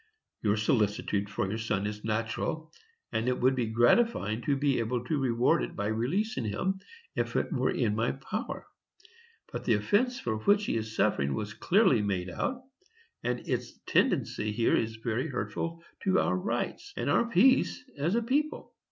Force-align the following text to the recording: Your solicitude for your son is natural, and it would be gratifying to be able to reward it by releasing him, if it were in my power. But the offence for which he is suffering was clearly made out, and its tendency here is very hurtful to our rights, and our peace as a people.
Your 0.41 0.57
solicitude 0.57 1.29
for 1.29 1.47
your 1.47 1.59
son 1.59 1.85
is 1.85 2.03
natural, 2.03 2.71
and 3.11 3.27
it 3.27 3.39
would 3.39 3.53
be 3.53 3.67
gratifying 3.67 4.41
to 4.41 4.55
be 4.57 4.79
able 4.79 5.05
to 5.05 5.19
reward 5.19 5.61
it 5.61 5.75
by 5.75 5.85
releasing 5.89 6.43
him, 6.45 6.79
if 7.15 7.35
it 7.35 7.53
were 7.53 7.69
in 7.69 7.95
my 7.95 8.13
power. 8.13 8.65
But 9.51 9.65
the 9.65 9.75
offence 9.75 10.19
for 10.19 10.37
which 10.37 10.65
he 10.65 10.75
is 10.75 10.95
suffering 10.95 11.35
was 11.35 11.53
clearly 11.53 12.01
made 12.01 12.31
out, 12.31 12.63
and 13.21 13.47
its 13.47 13.79
tendency 13.85 14.51
here 14.51 14.75
is 14.75 14.95
very 14.95 15.27
hurtful 15.27 15.83
to 16.05 16.17
our 16.19 16.35
rights, 16.35 16.93
and 16.97 17.07
our 17.07 17.25
peace 17.29 17.87
as 17.95 18.15
a 18.15 18.23
people. 18.23 18.73